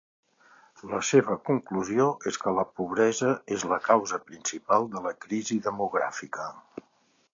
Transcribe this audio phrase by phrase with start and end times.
[0.91, 6.53] La seva conclusió és que la pobresa és la causa principal de la crisi demogràfica.